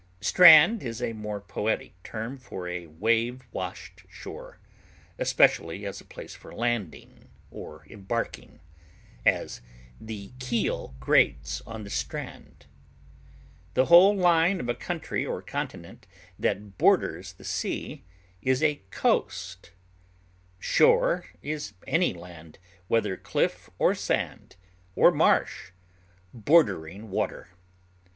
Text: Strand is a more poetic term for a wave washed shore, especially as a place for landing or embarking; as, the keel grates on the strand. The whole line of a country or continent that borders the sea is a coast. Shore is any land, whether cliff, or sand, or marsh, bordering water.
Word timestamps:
Strand 0.19 0.81
is 0.81 0.99
a 0.99 1.13
more 1.13 1.39
poetic 1.39 1.93
term 2.01 2.39
for 2.39 2.67
a 2.67 2.87
wave 2.87 3.43
washed 3.51 4.03
shore, 4.09 4.59
especially 5.19 5.85
as 5.85 6.01
a 6.01 6.05
place 6.05 6.33
for 6.33 6.55
landing 6.55 7.29
or 7.51 7.85
embarking; 7.87 8.59
as, 9.27 9.61
the 9.99 10.31
keel 10.39 10.95
grates 10.99 11.61
on 11.67 11.83
the 11.83 11.91
strand. 11.91 12.65
The 13.75 13.85
whole 13.93 14.15
line 14.15 14.59
of 14.59 14.67
a 14.67 14.73
country 14.73 15.23
or 15.23 15.43
continent 15.43 16.07
that 16.39 16.79
borders 16.79 17.33
the 17.33 17.43
sea 17.43 18.03
is 18.41 18.63
a 18.63 18.81
coast. 18.89 19.69
Shore 20.57 21.25
is 21.43 21.73
any 21.85 22.11
land, 22.11 22.57
whether 22.87 23.15
cliff, 23.17 23.69
or 23.77 23.93
sand, 23.93 24.55
or 24.95 25.11
marsh, 25.11 25.69
bordering 26.33 27.11
water. 27.11 27.49